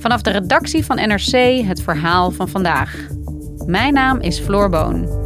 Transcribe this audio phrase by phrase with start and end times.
[0.00, 3.06] Vanaf de redactie van NRC het verhaal van vandaag.
[3.66, 5.18] Mijn naam is Floor Boon.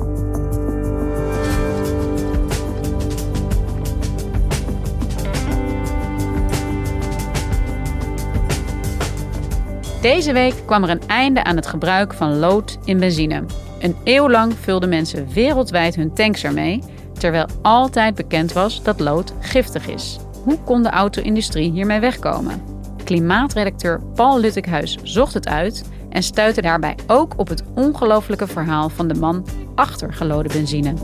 [10.00, 13.45] Deze week kwam er een einde aan het gebruik van lood in benzine.
[13.78, 16.83] Een eeuw lang vulden mensen wereldwijd hun tanks ermee,
[17.19, 20.19] terwijl altijd bekend was dat lood giftig is.
[20.42, 22.73] Hoe kon de auto-industrie hiermee wegkomen?
[23.04, 29.08] Klimaatredacteur Paul Luttekhuis zocht het uit en stuitte daarbij ook op het ongelofelijke verhaal van
[29.08, 30.94] de man achter geloden benzine.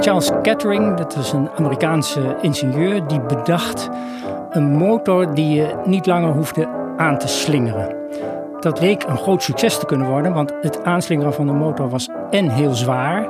[0.00, 3.88] Charles Kettering, dat was een Amerikaanse ingenieur, die bedacht
[4.50, 7.96] een motor die je niet langer hoefde aan te slingeren.
[8.60, 12.08] Dat leek een groot succes te kunnen worden, want het aanslingeren van de motor was
[12.30, 13.28] en heel zwaar.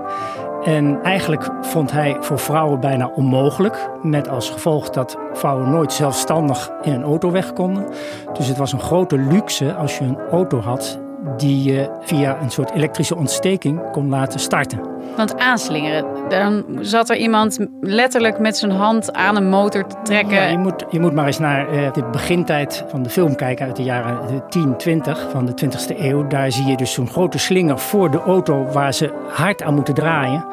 [0.64, 3.90] En eigenlijk vond hij voor vrouwen bijna onmogelijk.
[4.02, 7.88] Met als gevolg dat vrouwen nooit zelfstandig in een auto weg konden.
[8.32, 10.98] Dus het was een grote luxe als je een auto had
[11.36, 14.80] die je via een soort elektrische ontsteking kon laten starten.
[15.16, 20.34] Want aanslingeren, dan zat er iemand letterlijk met zijn hand aan een motor te trekken.
[20.34, 23.66] Ja, je, moet, je moet maar eens naar uh, de begintijd van de film kijken
[23.66, 26.26] uit de jaren 10, 20 van de 20e eeuw.
[26.26, 29.94] Daar zie je dus zo'n grote slinger voor de auto waar ze hard aan moeten
[29.94, 30.44] draaien.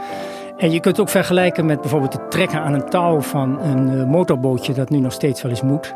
[0.58, 3.92] En je kunt het ook vergelijken met bijvoorbeeld het trekken aan een touw van een
[3.92, 5.94] uh, motorbootje dat nu nog steeds wel eens moet.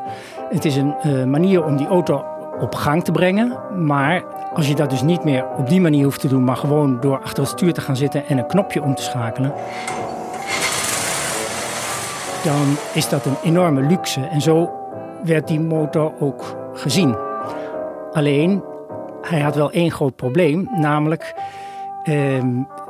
[0.49, 2.25] Het is een uh, manier om die auto
[2.59, 3.57] op gang te brengen.
[3.85, 6.99] Maar als je dat dus niet meer op die manier hoeft te doen, maar gewoon
[6.99, 9.53] door achter het stuur te gaan zitten en een knopje om te schakelen,
[12.43, 14.21] dan is dat een enorme luxe.
[14.21, 14.69] En zo
[15.23, 17.15] werd die motor ook gezien.
[18.11, 18.63] Alleen,
[19.21, 21.35] hij had wel één groot probleem, namelijk
[22.03, 22.47] ehm,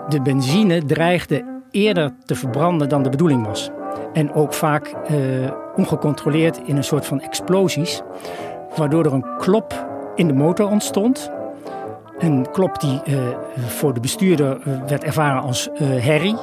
[0.09, 3.69] de benzine dreigde eerder te verbranden dan de bedoeling was.
[4.13, 5.15] En ook vaak eh,
[5.75, 8.01] ongecontroleerd in een soort van explosies
[8.75, 11.31] waardoor er een klop in de motor ontstond.
[12.17, 13.37] Een klop die uh,
[13.67, 16.35] voor de bestuurder uh, werd ervaren als uh, herrie,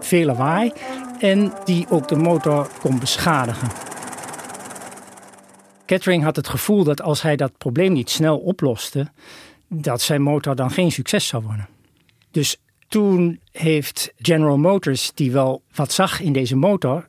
[0.00, 0.72] veel lawaai
[1.20, 3.68] en die ook de motor kon beschadigen.
[5.84, 9.08] Kettering had het gevoel dat als hij dat probleem niet snel oploste,
[9.68, 11.68] dat zijn motor dan geen succes zou worden.
[12.30, 17.08] Dus toen heeft General Motors, die wel wat zag in deze motor,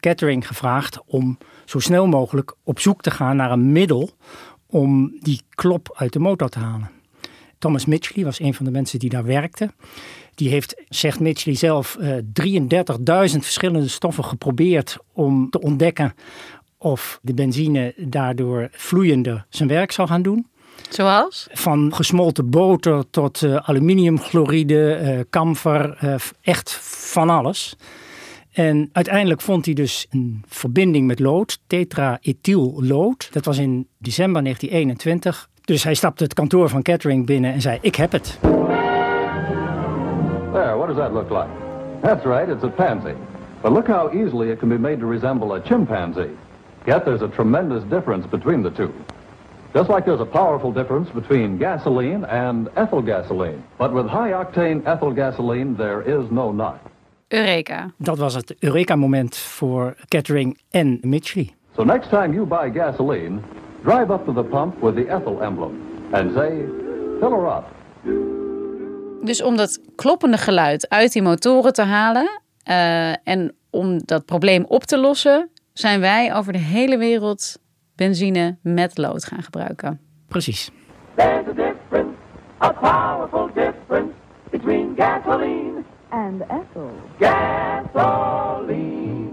[0.00, 4.10] Kettering gevraagd om zo snel mogelijk op zoek te gaan naar een middel
[4.66, 6.90] om die klop uit de motor te halen.
[7.58, 9.70] Thomas Mitchley was een van de mensen die daar werkte.
[10.34, 12.04] Die heeft, zegt Mitchley zelf, 33.000
[13.04, 16.14] eh, verschillende stoffen geprobeerd om te ontdekken
[16.78, 20.46] of de benzine daardoor vloeiender zijn werk zou gaan doen.
[20.88, 21.46] Zoals?
[21.52, 25.98] Van gesmolten boter tot uh, aluminiumchloride, uh, kamfer,
[26.40, 26.72] echt
[27.10, 27.76] van alles.
[28.56, 33.32] En uiteindelijk vond hij dus een verbinding met lood, tetraethyllood.
[33.32, 35.48] Dat was in december 1921.
[35.64, 38.38] Dus hij stapte het kantoor van Kettering binnen en zei: Ik heb het.
[40.52, 41.48] There, what does that look like?
[42.02, 43.14] That's right, it's a pansy.
[43.62, 46.30] But look how easily it can be made to resemble a chimpanzee.
[46.84, 48.92] Yet there's a tremendous difference between the two.
[49.74, 53.62] Just like there's a powerful difference between gasoline and ethyl gasoline.
[53.78, 56.78] But with high octane ethyl gasoline, there is no knot.
[57.28, 57.90] Eureka.
[57.98, 61.54] Dat was het Eureka-moment voor Kettering en Mitchley.
[61.76, 63.40] So next time you buy gasoline,
[63.82, 65.72] drive up to the pump with the ethyl emblem
[66.12, 66.64] and say,
[67.20, 67.64] fill her up.
[69.22, 74.64] Dus om dat kloppende geluid uit die motoren te halen uh, en om dat probleem
[74.64, 77.58] op te lossen, zijn wij over de hele wereld
[77.96, 80.00] benzine met lood gaan gebruiken.
[80.28, 80.70] Precies.
[81.14, 82.16] There's a difference,
[82.62, 84.12] a powerful difference
[84.50, 85.65] between gasoline
[86.08, 86.90] and ethyl.
[87.18, 89.28] Gasoline.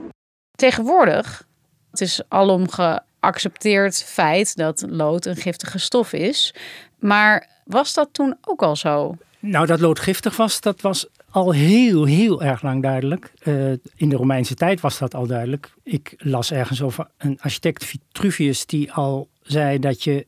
[0.56, 1.48] Tegenwoordig,
[1.92, 6.56] het is alom geaccepteerd feit dat lood een giftige stof is.
[7.00, 9.16] Maar was dat toen ook al zo?
[9.40, 13.34] Nou, dat lood giftig was, dat was al heel, heel erg lang duidelijk.
[13.44, 15.74] Uh, in de Romeinse tijd was dat al duidelijk.
[15.84, 20.25] Ik las ergens over een architect Vitruvius die al zei dat je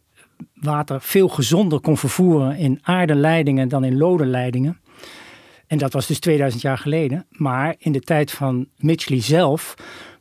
[0.53, 4.79] water veel gezonder kon vervoeren in aardeleidingen dan in lodenleidingen.
[5.75, 7.25] En dat was dus 2000 jaar geleden.
[7.29, 9.75] Maar in de tijd van Mitchley zelf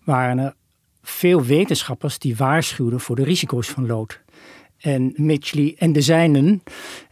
[0.05, 0.55] waren er
[1.03, 4.21] veel wetenschappers die waarschuwden voor de risico's van lood.
[4.79, 6.63] En Mitchley en de zijnen,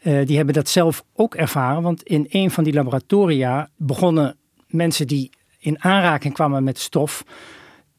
[0.03, 1.83] uh, die hebben dat zelf ook ervaren.
[1.83, 4.37] Want in een van die laboratoria begonnen
[4.67, 7.25] mensen die in aanraking kwamen met stof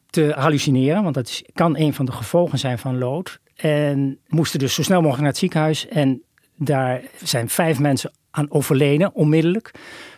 [0.10, 1.04] te hallucineren.
[1.04, 3.40] Want dat kan een van de gevolgen zijn van lood.
[3.56, 5.88] En moesten dus zo snel mogelijk naar het ziekenhuis.
[5.88, 6.24] En
[6.64, 9.72] daar zijn vijf mensen aan overleden, onmiddellijk.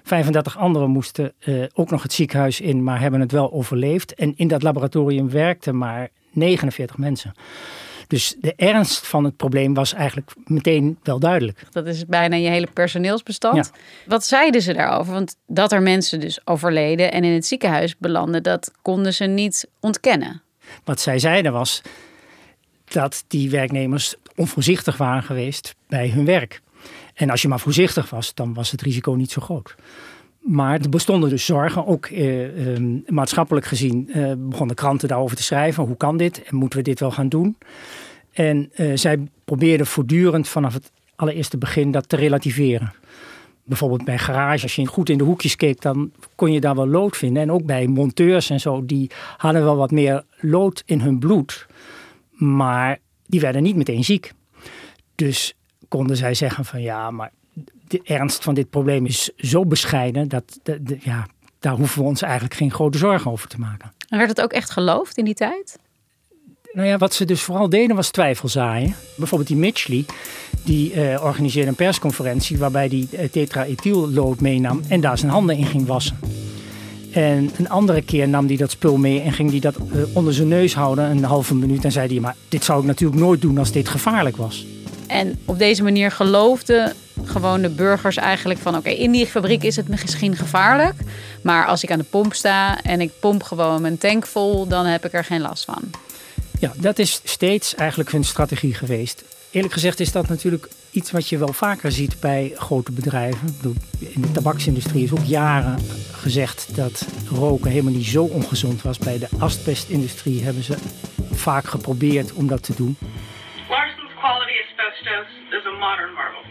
[0.04, 4.14] 35 anderen moesten uh, ook nog het ziekenhuis in, maar hebben het wel overleefd.
[4.14, 7.34] En in dat laboratorium werkten maar 49 mensen.
[8.08, 11.64] Dus de ernst van het probleem was eigenlijk meteen wel duidelijk.
[11.72, 13.72] Dat is bijna je hele personeelsbestand.
[14.06, 15.14] Wat zeiden ze daarover?
[15.14, 19.68] Want dat er mensen dus overleden en in het ziekenhuis belanden, dat konden ze niet
[19.80, 20.42] ontkennen.
[20.84, 21.82] Wat zij zeiden was
[22.86, 26.62] dat die werknemers onvoorzichtig waren geweest bij hun werk.
[27.14, 29.76] En als je maar voorzichtig was, dan was het risico niet zo groot.
[30.40, 35.44] Maar er bestonden dus zorgen, ook eh, eh, maatschappelijk gezien eh, begonnen kranten daarover te
[35.44, 35.84] schrijven.
[35.84, 37.58] Hoe kan dit en moeten we dit wel gaan doen?
[38.36, 42.94] En eh, zij probeerden voortdurend vanaf het allereerste begin dat te relativeren.
[43.64, 46.88] Bijvoorbeeld bij garage, als je goed in de hoekjes keek, dan kon je daar wel
[46.88, 47.42] lood vinden.
[47.42, 51.68] En ook bij monteurs en zo, die hadden wel wat meer lood in hun bloed.
[52.36, 54.34] Maar die werden niet meteen ziek.
[55.16, 55.54] Dus
[55.88, 57.32] konden zij zeggen van ja, maar
[57.88, 61.28] de ernst van dit probleem is zo bescheiden dat de, ja,
[61.60, 63.94] daar hoeven we ons eigenlijk geen grote zorgen over te maken.
[64.10, 65.80] En werd het ook echt geloofd in die tijd?
[66.72, 68.96] Nou ja, wat ze dus vooral deden was twijfelzaaien.
[69.18, 70.06] Bijvoorbeeld die Mitchley,
[70.64, 75.66] die uh, organiseerde een persconferentie waarbij hij uh, tetraethyllood meenam en daar zijn handen in
[75.66, 76.20] ging wassen.
[77.16, 80.34] En een andere keer nam hij dat spul mee en ging hij dat uh, onder
[80.34, 83.42] zijn neus houden een halve minuut en zei hij, maar dit zou ik natuurlijk nooit
[83.42, 84.66] doen als dit gevaarlijk was.
[85.08, 88.76] En op deze manier geloofden gewoon de burgers eigenlijk van...
[88.76, 90.96] oké, in die fabriek is het misschien gevaarlijk...
[91.42, 94.68] maar als ik aan de pomp sta en ik pomp gewoon mijn tank vol...
[94.68, 95.82] dan heb ik er geen last van.
[96.60, 99.24] Ja, dat is steeds eigenlijk hun strategie geweest.
[99.52, 103.58] Eerlijk gezegd is dat natuurlijk iets wat je wel vaker ziet bij grote bedrijven.
[104.00, 105.78] In de tabaksindustrie is ook jaren
[106.28, 108.98] gezegd dat roken helemaal niet zo ongezond was.
[108.98, 110.76] Bij de asbestindustrie hebben ze
[111.32, 112.98] vaak geprobeerd om dat te doen.
[115.58, 116.44] is a modern marvel.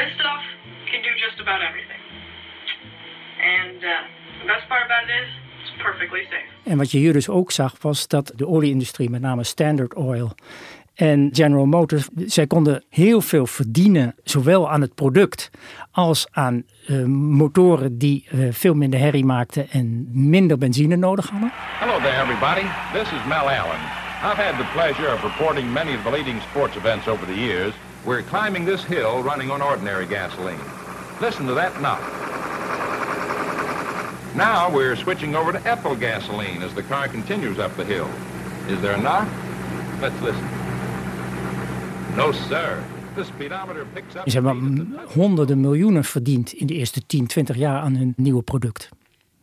[0.00, 0.42] This stuff
[0.90, 2.02] can do just about everything.
[3.58, 3.90] And uh,
[4.40, 5.28] the best part about it is,
[5.60, 6.48] it's perfectly safe.
[6.70, 10.34] En wat je hier dus ook zag, was dat de olieindustrie, met name Standard Oil
[11.00, 15.50] en General Motors, zij konden heel veel verdienen, zowel aan het product
[15.90, 21.50] als aan uh, motoren die uh, veel minder herrie maakten en minder benzine nodig hadden.
[21.54, 23.80] Hello there everybody, this is Mel Allen.
[24.22, 27.72] I've had the pleasure of reporting many of the leading sports events over the years.
[28.04, 30.64] We're climbing this hill running on ordinary gasoline.
[31.20, 32.00] Listen to that knock.
[34.34, 38.08] Now we're switching over to ethyl gasoline as the car continues up the hill.
[38.68, 39.28] Is there a knock?
[40.00, 40.59] Let's listen.
[42.16, 42.78] No, sir.
[43.14, 44.22] The speedometer picks up...
[44.24, 48.88] Ze hebben honderden miljoenen verdiend in de eerste 10, 20 jaar aan hun nieuwe product.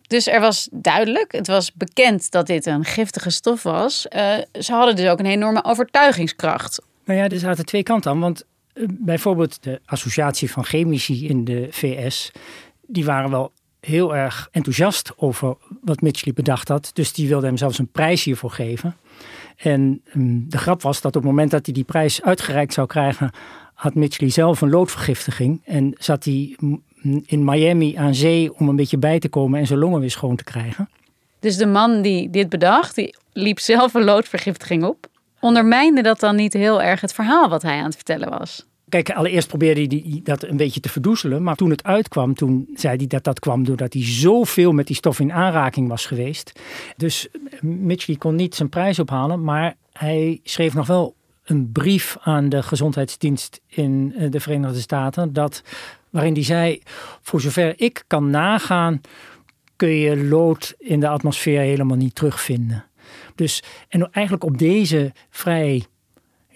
[0.01, 4.05] Dus er was duidelijk, het was bekend dat dit een giftige stof was.
[4.15, 8.19] Uh, ze hadden dus ook een enorme overtuigingskracht nou ja, er zaten twee kanten aan.
[8.19, 12.31] Want eh, bijvoorbeeld de Associatie van Chemici in de VS,
[12.87, 16.89] die waren wel heel erg enthousiast over wat Mitchley bedacht had.
[16.93, 18.95] Dus die wilden hem zelfs een prijs hiervoor geven.
[19.57, 22.87] En um, de grap was dat op het moment dat hij die prijs uitgereikt zou
[22.87, 23.31] krijgen,
[23.73, 25.61] had Mitchley zelf een loodvergiftiging.
[25.65, 26.55] En zat hij
[27.25, 30.35] in Miami aan zee om een beetje bij te komen en zijn longen weer schoon
[30.35, 30.89] te krijgen.
[31.39, 35.07] Dus de man die dit bedacht, die liep zelf een loodvergiftiging op?
[35.39, 38.66] Ondermijnde dat dan niet heel erg het verhaal wat hij aan het vertellen was?
[38.89, 41.43] Kijk, allereerst probeerde hij dat een beetje te verdoezelen.
[41.43, 44.95] Maar toen het uitkwam, toen zei hij dat dat kwam doordat hij zoveel met die
[44.95, 46.59] stof in aanraking was geweest.
[46.97, 47.27] Dus
[47.61, 52.63] Mitchley kon niet zijn prijs ophalen, maar hij schreef nog wel een brief aan de
[52.63, 55.33] gezondheidsdienst in eh, de Verenigde Staten.
[55.33, 55.63] Dat,
[56.09, 56.81] waarin hij zei,
[57.21, 59.01] voor zover ik kan nagaan,
[59.75, 62.85] kun je lood in de atmosfeer helemaal niet terugvinden.
[63.35, 65.85] Dus, en eigenlijk op deze vrij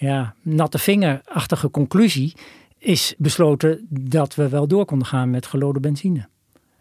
[0.01, 2.33] ja, natte vingerachtige conclusie
[2.77, 6.27] is besloten dat we wel door konden gaan met gelode benzine.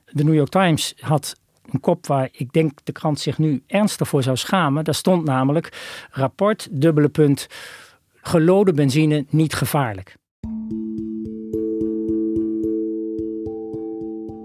[0.05, 1.37] De New York Times had
[1.71, 4.85] een kop waar ik denk de krant zich nu ernstig voor zou schamen.
[4.85, 5.79] Daar stond namelijk
[6.11, 7.47] rapport, dubbele punt,
[8.15, 10.17] gelode benzine niet gevaarlijk.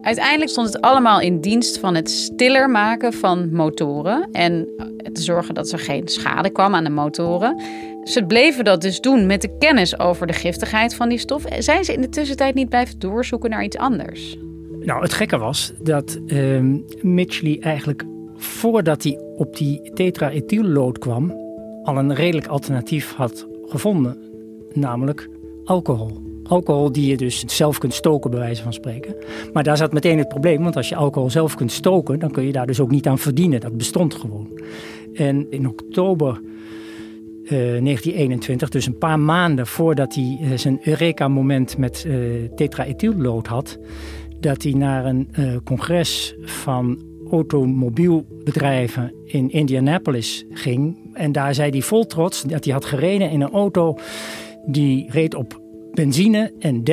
[0.05, 4.67] Uiteindelijk stond het allemaal in dienst van het stiller maken van motoren en
[5.13, 7.61] te zorgen dat er geen schade kwam aan de motoren.
[8.03, 11.43] Ze bleven dat dus doen met de kennis over de giftigheid van die stof.
[11.59, 14.37] Zijn ze in de tussentijd niet blijven doorzoeken naar iets anders?
[14.79, 18.03] Nou, het gekke was dat uh, eigenlijk
[18.35, 21.33] voordat hij op die tetraethyllood kwam,
[21.83, 24.17] al een redelijk alternatief had gevonden,
[24.73, 25.29] namelijk
[25.63, 26.24] alcohol.
[26.47, 29.15] Alcohol die je dus zelf kunt stoken, bij wijze van spreken.
[29.53, 32.45] Maar daar zat meteen het probleem, want als je alcohol zelf kunt stoken, dan kun
[32.45, 33.59] je daar dus ook niet aan verdienen.
[33.59, 34.59] Dat bestond gewoon.
[35.13, 36.41] En in oktober
[37.49, 43.79] 1921, eh, dus een paar maanden voordat hij uh, zijn Eureka-moment met uh, tetraethyllood had,
[44.39, 45.27] dat hij naar een
[45.63, 50.97] congres van automobielbedrijven in Indianapolis ging.
[51.13, 53.97] En daar zei hij vol trots dat hij had gereden in een auto
[54.65, 55.64] die reed op
[55.95, 56.83] benzine en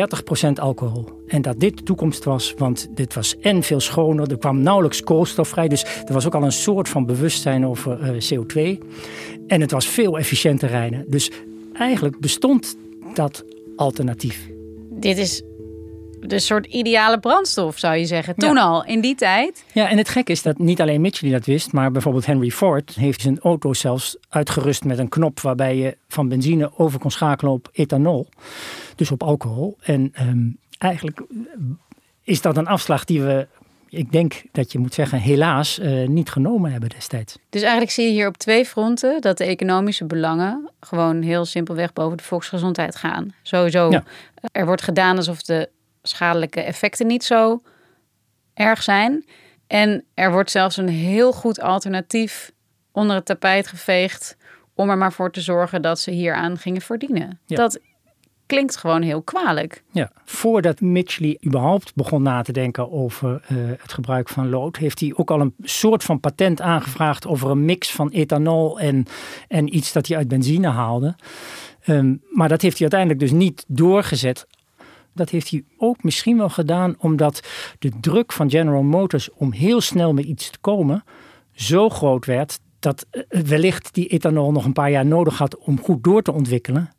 [0.49, 1.05] 30% alcohol.
[1.27, 4.31] En dat dit de toekomst was, want dit was en veel schoner.
[4.31, 5.69] Er kwam nauwelijks koolstof vrij.
[5.69, 8.79] Dus er was ook al een soort van bewustzijn over uh, CO2.
[9.47, 11.05] En het was veel efficiënter rijden.
[11.09, 11.31] Dus
[11.73, 12.77] eigenlijk bestond
[13.15, 13.45] dat
[13.77, 14.51] alternatief.
[14.91, 15.43] Dit is
[16.27, 18.35] de soort ideale brandstof, zou je zeggen.
[18.35, 19.65] Toen al, in die tijd.
[19.73, 22.95] Ja, en het gek is dat niet alleen Mitchell dat wist, maar bijvoorbeeld Henry Ford
[22.95, 27.53] heeft zijn auto zelfs uitgerust met een knop waarbij je van benzine over kon schakelen
[27.53, 28.29] op ethanol,
[28.97, 29.77] dus op alcohol.
[29.81, 30.49] En ehm,
[30.79, 31.23] eigenlijk
[32.23, 33.47] is dat een afslag die we
[33.93, 37.39] ik denk dat je moet zeggen, helaas uh, niet genomen hebben destijds.
[37.51, 41.93] Dus eigenlijk zie je hier op twee fronten dat de economische belangen gewoon heel simpelweg
[41.93, 43.35] boven de volksgezondheid gaan.
[43.43, 44.05] Sowieso, ja.
[44.53, 45.69] er wordt gedaan alsof de
[46.03, 47.63] schadelijke effecten niet zo
[48.55, 49.25] erg zijn.
[49.67, 52.53] En er wordt zelfs een heel goed alternatief
[52.93, 54.37] onder het tapijt geveegd
[54.75, 57.41] om er maar voor te zorgen dat ze hieraan gingen verdienen.
[57.47, 57.81] Dat
[58.47, 59.83] klinkt gewoon heel kwalijk.
[59.91, 65.01] Ja, voordat Mitchley überhaupt begon na te denken over uh, het gebruik van lood, heeft
[65.01, 69.07] hij ook al een soort van patent aangevraagd over een mix van ethanol en,
[69.49, 71.17] en iets dat hij uit benzine haalde.
[71.87, 74.47] Um, maar dat heeft hij uiteindelijk dus niet doorgezet
[75.15, 77.41] dat heeft hij ook misschien wel gedaan omdat
[77.79, 81.05] de druk van General Motors om heel snel met iets te komen
[81.53, 85.81] zo groot werd dat eh, wellicht die ethanol nog een paar jaar nodig had om
[85.81, 86.91] goed door te ontwikkelen.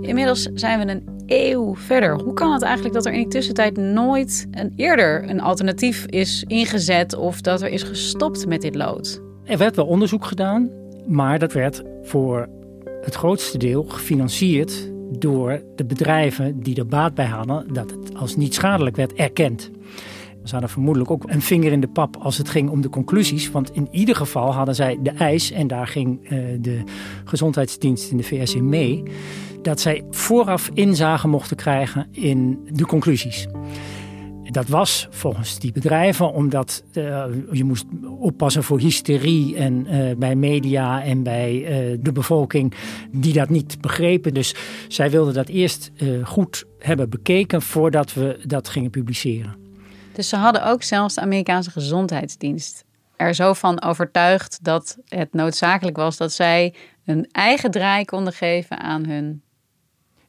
[0.00, 2.20] Inmiddels zijn we een eeuw verder.
[2.20, 6.44] Hoe kan het eigenlijk dat er in die tussentijd nooit een eerder een alternatief is
[6.46, 9.20] ingezet of dat er is gestopt met dit lood?
[9.44, 10.70] Er werd wel onderzoek gedaan,
[11.06, 12.48] maar dat werd voor
[13.02, 18.36] het grootste deel gefinancierd door de bedrijven die er baat bij hadden dat het als
[18.36, 19.70] niet schadelijk werd erkend.
[20.44, 23.50] Ze hadden vermoedelijk ook een vinger in de pap als het ging om de conclusies.
[23.50, 26.82] Want in ieder geval hadden zij de eis, en daar ging uh, de
[27.24, 29.02] gezondheidsdienst in de VS in mee,
[29.62, 33.46] dat zij vooraf inzage mochten krijgen in de conclusies.
[34.50, 37.84] Dat was volgens die bedrijven omdat uh, je moest
[38.18, 42.74] oppassen voor hysterie en, uh, bij media en bij uh, de bevolking
[43.10, 44.34] die dat niet begrepen.
[44.34, 44.54] Dus
[44.88, 45.90] zij wilden dat eerst
[46.24, 49.56] goed hebben bekeken voordat we dat gingen publiceren.
[50.12, 52.84] Dus ze hadden ook zelfs de Amerikaanse gezondheidsdienst
[53.16, 56.74] er zo van overtuigd dat het noodzakelijk was dat zij
[57.04, 59.42] een eigen draai konden geven aan hun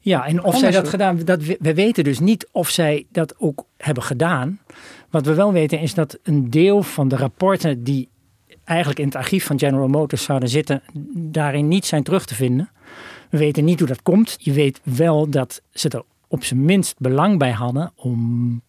[0.09, 3.35] ja, en of zij dat gedaan, dat we, we, weten dus niet of zij dat
[3.37, 4.59] ook hebben gedaan.
[5.09, 8.09] Wat we wel weten is dat een deel van de rapporten die
[8.63, 10.81] eigenlijk in het archief van General Motors zouden zitten,
[11.13, 12.69] daarin niet zijn terug te vinden.
[13.29, 14.35] We weten niet hoe dat komt.
[14.37, 18.61] Je weet wel dat ze er op zijn minst belang bij hadden om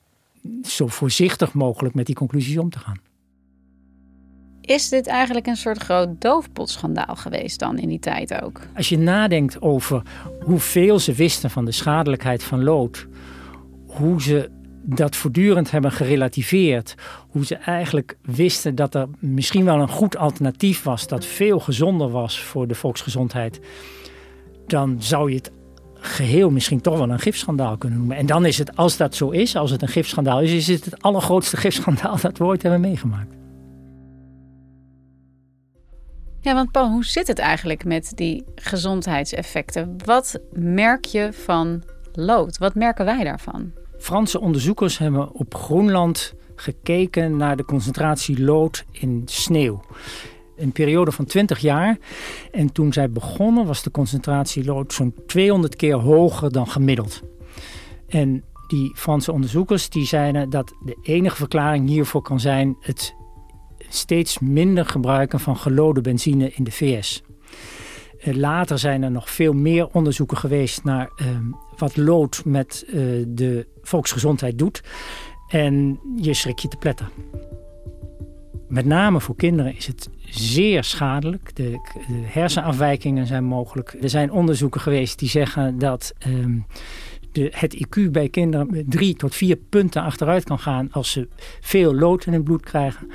[0.62, 3.00] zo voorzichtig mogelijk met die conclusies om te gaan.
[4.60, 8.60] Is dit eigenlijk een soort groot doofpotschandaal geweest dan in die tijd ook?
[8.76, 10.02] Als je nadenkt over
[10.40, 13.06] hoeveel ze wisten van de schadelijkheid van lood,
[13.86, 14.50] hoe ze
[14.82, 16.94] dat voortdurend hebben gerelativeerd,
[17.28, 22.10] hoe ze eigenlijk wisten dat er misschien wel een goed alternatief was dat veel gezonder
[22.10, 23.60] was voor de volksgezondheid,
[24.66, 25.50] dan zou je het
[25.94, 28.16] geheel misschien toch wel een gifschandaal kunnen noemen.
[28.16, 30.84] En dan is het, als dat zo is, als het een gifschandaal is, is het
[30.84, 33.39] het allergrootste gifschandaal dat we ooit hebben meegemaakt.
[36.42, 39.96] Ja, want Paul, hoe zit het eigenlijk met die gezondheidseffecten?
[40.04, 41.82] Wat merk je van
[42.12, 42.58] lood?
[42.58, 43.72] Wat merken wij daarvan?
[43.98, 49.80] Franse onderzoekers hebben op Groenland gekeken naar de concentratie lood in sneeuw.
[50.56, 51.98] Een periode van 20 jaar.
[52.52, 57.22] En toen zij begonnen was de concentratie lood zo'n 200 keer hoger dan gemiddeld.
[58.08, 63.14] En die Franse onderzoekers die zeiden dat de enige verklaring hiervoor kan zijn het
[63.94, 67.22] steeds minder gebruiken van gelode benzine in de VS.
[68.20, 71.44] Eh, later zijn er nog veel meer onderzoeken geweest naar ehm,
[71.76, 72.94] wat lood met uh,
[73.28, 74.82] de volksgezondheid doet.
[75.48, 77.08] En je schrik je te pletten.
[78.68, 81.56] Met name voor kinderen is het zeer schadelijk.
[81.56, 81.78] De,
[82.22, 83.96] hersenafwijkingen zijn mogelijk.
[84.02, 86.66] Er zijn onderzoeken geweest die zeggen dat um,
[87.32, 91.28] het IQ bij kinderen met drie tot vier punten achteruit kan gaan als ze
[91.60, 93.10] veel lood in het bloed krijgen.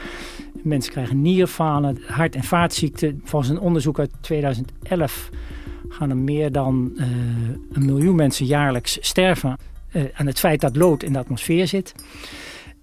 [0.64, 3.22] Mensen krijgen nierfalen, hart- en vaatziekten.
[3.24, 5.30] Volgens een onderzoek uit 2011
[5.90, 7.06] gaan er meer dan uh,
[7.72, 9.58] een miljoen mensen jaarlijks sterven
[9.92, 11.96] uh, aan het feit dat lood in de atmosfeer zit.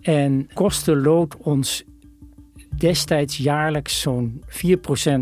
[0.01, 1.85] En kostte lood ons
[2.77, 4.49] destijds jaarlijks zo'n 4%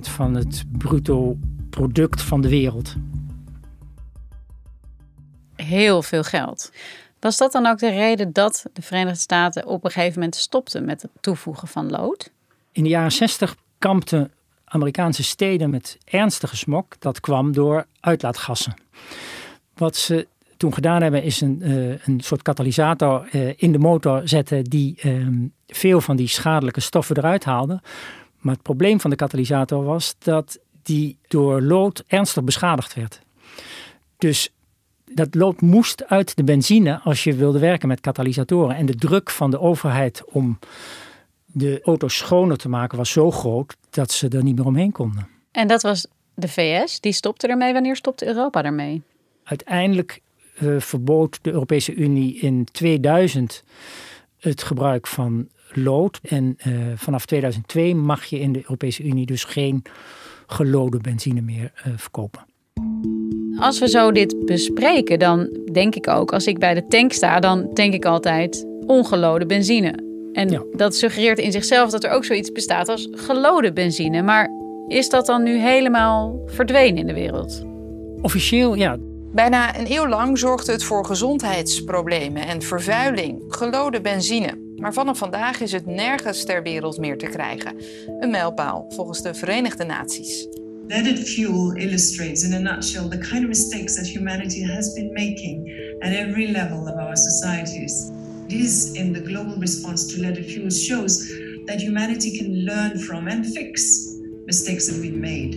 [0.00, 1.38] van het bruto
[1.70, 2.96] product van de wereld.
[5.70, 6.72] Heel veel geld.
[7.20, 10.84] Was dat dan ook de reden dat de Verenigde Staten op een gegeven moment stopten
[10.84, 12.30] met het toevoegen van lood?
[12.72, 14.32] In de jaren 60 kampten
[14.64, 16.84] Amerikaanse steden met ernstige smog.
[16.98, 18.74] Dat kwam door uitlaatgassen.
[19.74, 24.22] Wat ze toen gedaan hebben is een, uh, een soort katalysator uh, in de motor
[24.24, 27.80] zetten die um, veel van die schadelijke stoffen eruit haalde.
[28.38, 33.20] Maar het probleem van de katalysator was dat die door lood ernstig beschadigd werd.
[34.18, 34.50] Dus
[35.14, 38.76] dat lood moest uit de benzine als je wilde werken met katalysatoren.
[38.76, 40.58] En de druk van de overheid om
[41.46, 45.28] de auto's schoner te maken was zo groot dat ze er niet meer omheen konden.
[45.50, 47.72] En dat was de VS, die stopte ermee.
[47.72, 49.02] Wanneer stopte Europa ermee?
[49.44, 50.20] Uiteindelijk
[50.62, 53.64] uh, verbood de Europese Unie in 2000
[54.38, 56.20] het gebruik van lood.
[56.22, 59.82] En uh, vanaf 2002 mag je in de Europese Unie dus geen
[60.46, 62.48] gelode benzine meer uh, verkopen.
[63.60, 67.40] Als we zo dit bespreken, dan denk ik ook, als ik bij de tank sta,
[67.40, 69.94] dan denk ik altijd ongelode benzine.
[70.32, 70.62] En ja.
[70.72, 74.22] dat suggereert in zichzelf dat er ook zoiets bestaat als gelode benzine.
[74.22, 74.50] Maar
[74.88, 77.64] is dat dan nu helemaal verdwenen in de wereld?
[78.22, 78.96] Officieel, ja.
[79.32, 84.58] Bijna een eeuw lang zorgde het voor gezondheidsproblemen en vervuiling, gelode benzine.
[84.76, 87.76] Maar vanaf vandaag is het nergens ter wereld meer te krijgen.
[88.20, 90.49] Een mijlpaal volgens de Verenigde Naties.
[90.90, 95.58] Leaded fuel illustrates in a nutshell the kind of mistakes that humanity has been making
[96.02, 98.10] at every level of our societies.
[98.48, 101.28] This in the global response to leaded fuels shows
[101.66, 104.04] that humanity can learn from and fix
[104.46, 105.54] mistakes that we've made.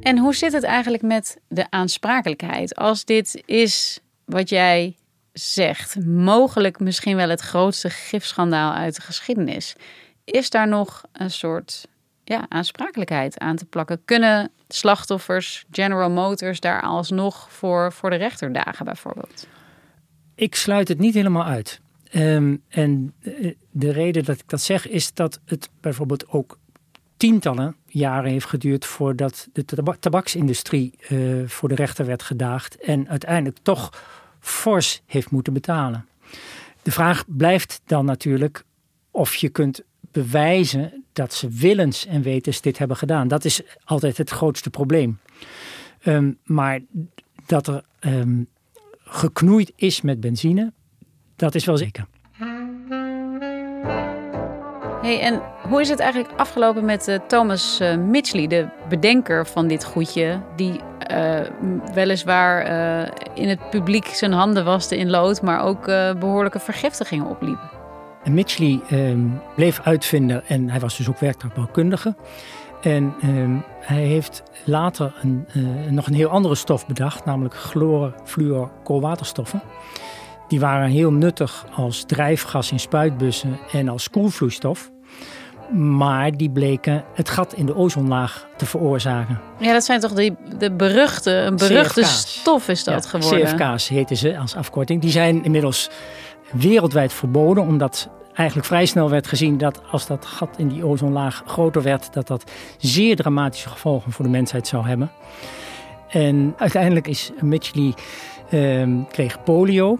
[0.00, 2.74] En hoe zit het eigenlijk met de aansprakelijkheid?
[2.74, 4.96] Als dit is wat jij
[5.32, 9.74] zegt, mogelijk misschien wel het grootste gifschandaal uit de geschiedenis,
[10.24, 11.86] is daar nog een soort
[12.28, 14.04] ja, aansprakelijkheid aan te plakken?
[14.04, 19.46] Kunnen slachtoffers, General Motors, daar alsnog voor, voor de rechter dagen bijvoorbeeld?
[20.34, 21.80] Ik sluit het niet helemaal uit.
[22.14, 23.14] Um, en
[23.70, 26.58] de reden dat ik dat zeg is dat het bijvoorbeeld ook
[27.16, 29.64] tientallen jaren heeft geduurd voordat de
[30.00, 34.02] tabaksindustrie uh, voor de rechter werd gedaagd en uiteindelijk toch
[34.40, 36.06] fors heeft moeten betalen.
[36.82, 38.64] De vraag blijft dan natuurlijk
[39.10, 39.82] of je kunt
[40.22, 43.28] bewijzen dat ze willens en wetens dit hebben gedaan.
[43.28, 45.18] Dat is altijd het grootste probleem.
[46.04, 46.80] Um, maar
[47.46, 48.48] dat er um,
[49.04, 50.72] geknoeid is met benzine,
[51.36, 52.06] dat is wel zeker.
[55.02, 59.66] Hey, en hoe is het eigenlijk afgelopen met uh, Thomas uh, Mitchley, de bedenker van
[59.68, 61.40] dit goedje, die uh,
[61.94, 62.66] weliswaar
[63.34, 65.84] in het publiek zijn handen waste in lood, maar ook
[66.18, 67.75] behoorlijke vergiftigingen opliep?
[68.26, 72.14] En Mitchley ehm, bleef uitvinder en hij was dus ook werktuigbouwkundige.
[72.80, 75.46] En ehm, hij heeft later een,
[75.90, 79.62] nog een heel andere stof bedacht, namelijk chloor, fluor, koolwaterstoffen.
[80.48, 84.90] Die waren heel nuttig als drijfgas in spuitbussen en als koelvloeistof.
[85.72, 89.40] Maar die bleken het gat in de ozonlaag te veroorzaken.
[89.58, 92.40] Ja, dat zijn toch die, de beruchte, een beruchte CFK's.
[92.40, 93.56] stof is dat ja, geworden.
[93.56, 95.00] CFK's heten ze als afkorting.
[95.00, 95.90] Die zijn inmiddels
[96.52, 101.42] wereldwijd verboden, omdat eigenlijk vrij snel werd gezien dat als dat gat in die ozonlaag
[101.46, 105.10] groter werd, dat dat zeer dramatische gevolgen voor de mensheid zou hebben.
[106.08, 107.94] En uiteindelijk is Mitchley
[108.50, 109.98] eh, kreeg polio.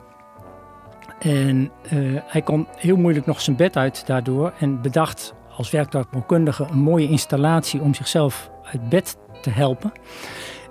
[1.19, 6.67] En uh, hij kon heel moeilijk nog zijn bed uit daardoor en bedacht als werktuigbouwkundige
[6.71, 9.93] een mooie installatie om zichzelf uit bed te helpen.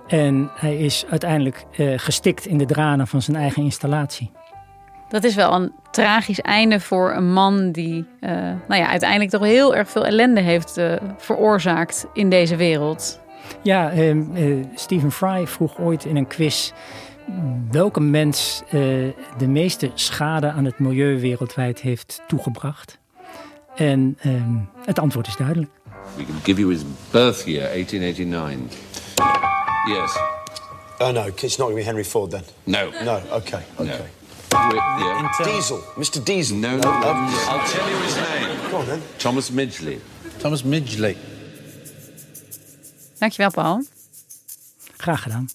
[0.07, 4.31] En hij is uiteindelijk uh, gestikt in de dranen van zijn eigen installatie.
[5.15, 8.29] Dat is wel een tragisch einde voor een man die uh,
[8.67, 13.19] nou ja, uiteindelijk toch heel erg veel ellende heeft uh, veroorzaakt in deze wereld.
[13.61, 13.91] Ja,
[14.75, 16.71] Stephen Fry vroeg ooit in een quiz
[17.71, 18.63] welke mens
[19.37, 22.97] de meeste schade aan het milieu wereldwijd heeft toegebracht.
[23.75, 25.71] En um, het antwoord is duidelijk.
[26.15, 28.77] We can give you his birth year, 1889.
[29.87, 30.17] Yes.
[30.97, 32.43] Oh no, it's not going to be Henry Ford then.
[32.63, 32.89] No.
[33.03, 33.19] No.
[33.31, 33.61] Okay.
[33.75, 34.09] Okay.
[35.43, 36.23] Diesel, Mr.
[36.23, 36.57] Diesel.
[36.57, 38.71] No, no, I'll tell you his name.
[38.71, 39.01] Go on then.
[39.17, 39.99] Thomas Midgley.
[40.37, 41.17] Thomas Midgley.
[43.19, 43.83] Dankjewel, Paul.
[44.97, 45.47] Graag gedaan.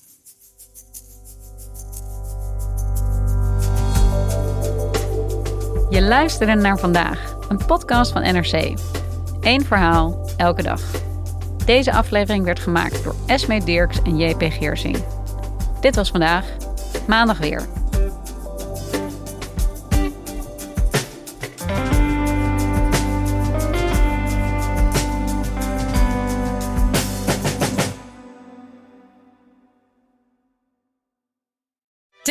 [5.90, 8.78] Je luisterde naar vandaag, een podcast van NRC.
[9.40, 10.80] Eén verhaal, elke dag.
[11.64, 15.04] Deze aflevering werd gemaakt door Esme Dirks en JP Geersing.
[15.80, 16.44] Dit was vandaag,
[17.06, 17.79] maandag weer.